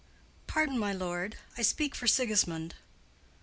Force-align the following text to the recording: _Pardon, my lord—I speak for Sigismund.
_Pardon, 0.47 0.79
my 0.79 0.91
lord—I 0.93 1.61
speak 1.61 1.93
for 1.93 2.07
Sigismund. 2.07 2.73